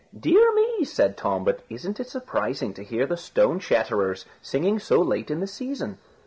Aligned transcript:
"Dear 0.19 0.51
me," 0.55 0.83
said 0.83 1.15
Tom, 1.15 1.43
"but 1.43 1.61
isn't 1.69 1.99
it 1.99 2.09
surprising 2.09 2.73
to 2.73 2.83
hear 2.83 3.05
the 3.05 3.13
stonechatters 3.17 4.25
singing 4.41 4.79
so 4.79 4.99
late 4.99 5.29
in 5.29 5.41
the 5.41 5.45
season?" 5.47 5.99